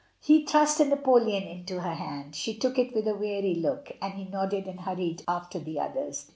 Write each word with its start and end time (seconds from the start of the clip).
He 0.19 0.43
thrust 0.47 0.79
a 0.79 0.85
napoleon 0.85 1.43
into 1.43 1.81
her 1.81 1.93
hand. 1.93 2.35
She 2.35 2.55
took 2.57 2.79
it 2.79 2.91
with 2.95 3.07
a 3.07 3.13
weary 3.13 3.53
look, 3.53 3.91
and 4.01 4.15
he 4.15 4.23
nodded 4.25 4.65
and 4.65 4.79
hurried 4.79 5.23
after 5.27 5.59
the 5.59 5.79
others. 5.79 6.25